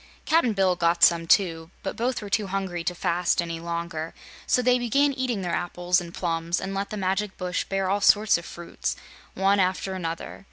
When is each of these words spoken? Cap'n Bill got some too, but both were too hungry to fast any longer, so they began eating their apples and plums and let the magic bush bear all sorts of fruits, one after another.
Cap'n 0.25 0.53
Bill 0.53 0.75
got 0.75 1.03
some 1.03 1.27
too, 1.27 1.69
but 1.83 1.95
both 1.95 2.23
were 2.23 2.29
too 2.31 2.47
hungry 2.47 2.83
to 2.85 2.95
fast 2.95 3.39
any 3.39 3.59
longer, 3.59 4.15
so 4.47 4.63
they 4.63 4.79
began 4.79 5.13
eating 5.13 5.43
their 5.43 5.53
apples 5.53 6.01
and 6.01 6.11
plums 6.11 6.59
and 6.59 6.73
let 6.73 6.89
the 6.89 6.97
magic 6.97 7.37
bush 7.37 7.65
bear 7.65 7.87
all 7.87 8.01
sorts 8.01 8.35
of 8.35 8.43
fruits, 8.43 8.95
one 9.35 9.59
after 9.59 9.93
another. 9.93 10.39